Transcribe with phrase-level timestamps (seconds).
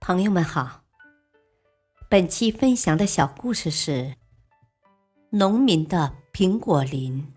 [0.00, 0.82] 朋友们好，
[2.08, 4.14] 本期分享的小故事是
[5.28, 7.34] 农民的苹果林。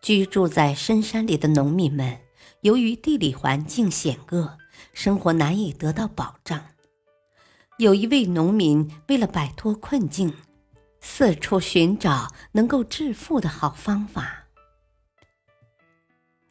[0.00, 2.20] 居住在深山里的农民们，
[2.60, 4.56] 由于地理环境险恶，
[4.94, 6.64] 生活难以得到保障。
[7.78, 10.32] 有一位农民为了摆脱困境，
[11.00, 14.46] 四处寻找能够致富的好方法。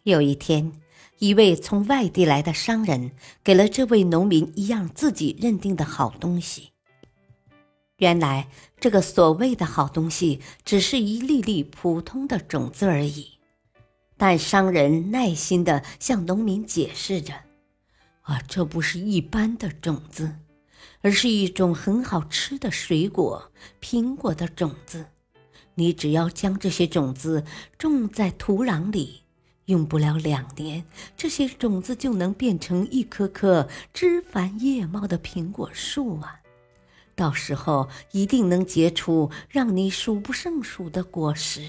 [0.03, 0.81] 有一天。
[1.19, 3.11] 一位从外地来的商人
[3.43, 6.69] 给了这位农民一样自己认定的好东西。
[7.97, 8.49] 原来，
[8.79, 13.31] 这个所谓的好东西只是一粒粒普通的种子而已。
[14.15, 17.33] 但商人耐心地向农民解释着
[18.21, 20.35] ：“啊，这不是一般的种子，
[21.01, 25.07] 而是一种很好吃的水果——苹果的种子。
[25.73, 27.43] 你只要将这些种子
[27.79, 29.23] 种在土壤里。”
[29.67, 30.83] 用不了两年，
[31.15, 36.41] 这些种子就能变成一棵棵枝繁叶茂的苹果树啊！
[37.15, 41.61] 到时候一定能结出让你数不胜数的果实。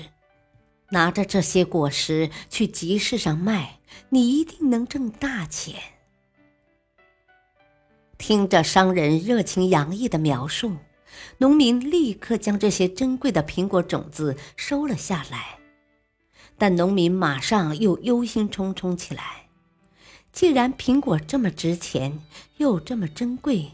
[0.90, 5.74] 拿着这些果实去集市上卖，你一定能挣大钱。
[8.16, 10.76] 听着商人热情洋溢的描述，
[11.38, 15.57] 农民立刻将这些珍贵的苹果种子收了下来。
[16.58, 19.46] 但农民马上又忧心忡忡起来。
[20.32, 22.20] 既然苹果这么值钱，
[22.58, 23.70] 又这么珍贵，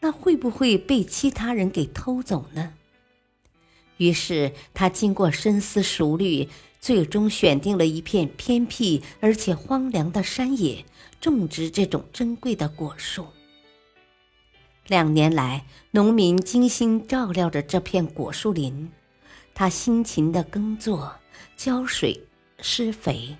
[0.00, 2.74] 那会不会被其他人给偷走呢？
[3.96, 6.48] 于是他经过深思熟虑，
[6.80, 10.84] 最终选定了一片偏僻而且荒凉的山野，
[11.20, 13.26] 种植这种珍贵的果树。
[14.88, 18.90] 两年来，农民精心照料着这片果树林，
[19.54, 21.14] 他辛勤的耕作。
[21.56, 22.26] 浇水、
[22.60, 23.36] 施肥，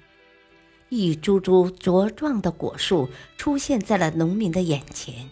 [0.88, 5.30] 一株株茁壮的果树出现在了农民的眼前，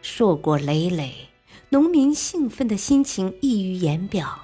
[0.00, 1.28] 硕果累累。
[1.70, 4.42] 农民兴奋的心情溢于言表，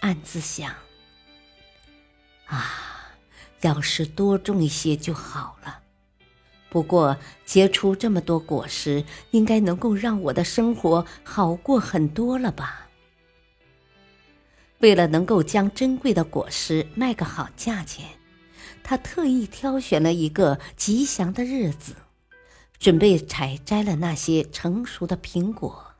[0.00, 0.74] 暗自想
[2.46, 3.14] ：“啊，
[3.60, 5.82] 要是多种一些就好了。
[6.70, 12.83] 不过结出这么多果实，应该能够让我的生活好过很多了吧。”
[14.84, 18.06] 为了能够将珍贵的果实卖个好价钱，
[18.82, 21.94] 他特意挑选了一个吉祥的日子，
[22.78, 25.94] 准备采摘了那些成熟的苹果。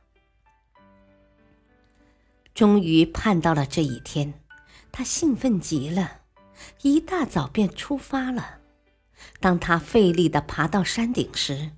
[2.53, 4.35] 终于盼到了这一天，
[4.91, 6.19] 他兴奋极了，
[6.83, 8.59] 一大早便出发了。
[9.39, 11.71] 当他费力地爬到山顶时，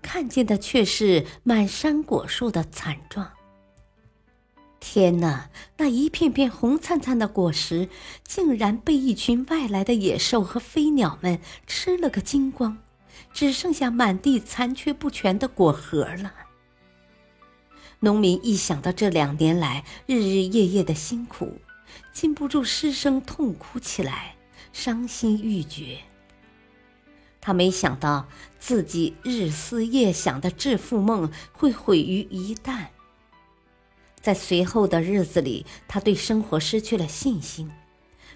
[0.00, 3.32] 看见的却是满山果树的惨状。
[4.86, 5.48] 天哪！
[5.78, 7.88] 那一片片红灿灿的果实，
[8.22, 12.76] 竟然被一群外来的野兽和飞鸟们吃了个精光，
[13.32, 16.34] 只剩下满地残缺不全的果核了。
[18.00, 21.58] 农民一想到这两年来日日夜夜的辛苦，
[22.12, 24.36] 禁不住失声痛哭起来，
[24.74, 25.96] 伤心欲绝。
[27.40, 28.28] 他没想到
[28.58, 32.88] 自己日思夜想的致富梦会毁于一旦。
[34.24, 37.70] 在随后的日子里，他对生活失去了信心，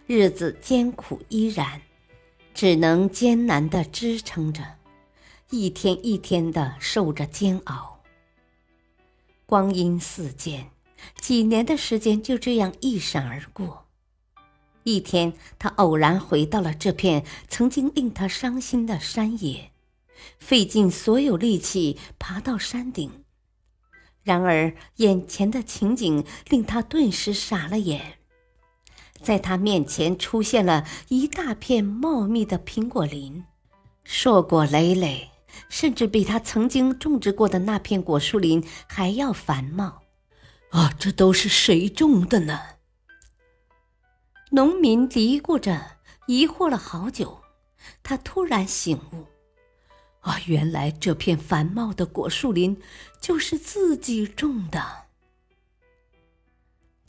[0.07, 1.81] 日子艰苦依然，
[2.53, 4.63] 只能艰难的支撑着，
[5.49, 8.03] 一天一天的受着煎熬。
[9.47, 10.69] 光阴似箭，
[11.23, 13.87] 几年的时间就这样一闪而过。
[14.83, 19.71] 一天，他偶然回到了这片曾经令他伤心的山野，
[20.39, 23.25] 费尽所有力气爬到山顶。
[24.29, 28.19] 然而，眼前的情景令他顿时傻了眼，
[29.23, 33.43] 在他面前出现了一大片茂密的苹果林，
[34.05, 35.31] 硕果累累，
[35.71, 40.03] 甚至比他曾经种植过的那片果树林还要繁茂。
[40.73, 42.61] 啊，这都是谁种的呢？
[44.51, 45.97] 农民嘀咕着，
[46.27, 47.41] 疑惑了好久，
[48.03, 49.25] 他突然醒悟。
[50.29, 52.77] 啊，原来这片繁茂的果树林
[53.19, 55.07] 就是自己种的。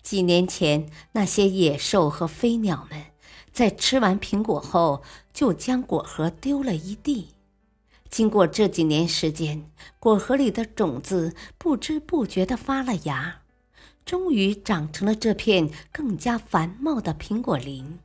[0.01, 3.07] 几年前，那些野兽和飞鸟们
[3.51, 7.31] 在吃完苹果后，就将果核丢了一地。
[8.09, 9.69] 经过这几年时间，
[9.99, 13.41] 果核里的种子不知不觉地发了芽，
[14.05, 17.99] 终于长成了这片更加繁茂的苹果林。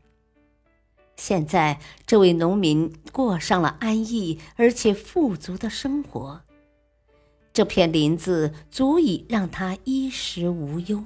[1.17, 6.43] 现在，这位农民过上了安逸而且富足的生活。
[7.53, 11.05] 这片林子足以让他衣食无忧。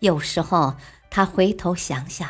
[0.00, 0.74] 有时候，
[1.10, 2.28] 他回头想想，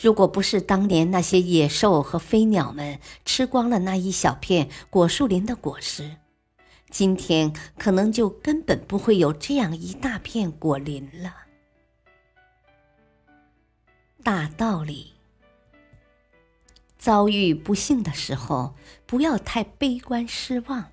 [0.00, 6.16] 如果不是当年那些野兽和飞鸟们吃光了那一小片果树林的果实，
[6.90, 11.45] 今天可能就根本不会有这样一大片果林了。
[14.26, 15.12] 大道理：
[16.98, 18.74] 遭遇不幸的时候，
[19.06, 20.90] 不要太悲观失望。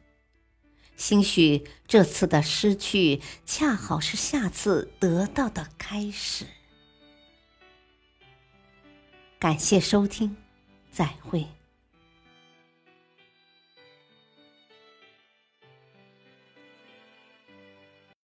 [0.95, 6.45] 兴许这次的失去，恰好是下次得到的开始。
[9.39, 10.37] 感谢收听，
[10.91, 11.47] 再会。